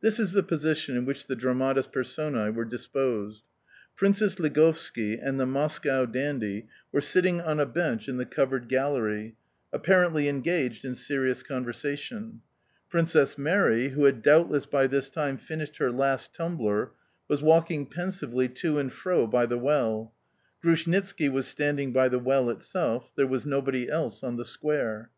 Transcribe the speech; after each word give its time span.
This 0.00 0.20
is 0.20 0.30
the 0.30 0.44
position 0.44 0.96
in 0.96 1.06
which 1.06 1.26
the 1.26 1.34
dramatis 1.34 1.88
personae 1.88 2.50
were 2.54 2.64
disposed: 2.64 3.42
Princess 3.96 4.38
Ligovski 4.38 5.18
and 5.20 5.40
the 5.40 5.44
Moscow 5.44 6.04
dandy 6.06 6.68
were 6.92 7.00
sitting 7.00 7.40
on 7.40 7.58
a 7.58 7.66
bench 7.66 8.08
in 8.08 8.16
the 8.16 8.26
covered 8.26 8.68
gallery 8.68 9.34
apparently 9.72 10.28
engaged 10.28 10.84
in 10.84 10.94
serious 10.94 11.42
conversation. 11.42 12.42
Princess 12.90 13.36
Mary, 13.36 13.88
who 13.88 14.04
had 14.04 14.22
doubtless 14.22 14.66
by 14.66 14.86
this 14.86 15.08
time 15.08 15.36
finished 15.36 15.78
her 15.78 15.90
last 15.90 16.32
tumbler, 16.32 16.92
was 17.26 17.42
walking 17.42 17.86
pensively 17.86 18.48
to 18.48 18.78
and 18.78 18.92
fro 18.92 19.26
by 19.26 19.46
the 19.46 19.58
well. 19.58 20.14
Grushnitski 20.62 21.28
was 21.28 21.48
standing 21.48 21.92
by 21.92 22.08
the 22.08 22.20
well 22.20 22.50
itself; 22.50 23.10
there 23.16 23.26
was 23.26 23.44
nobody 23.44 23.88
else 23.90 24.22
on 24.22 24.36
the 24.36 24.44
square. 24.44 25.10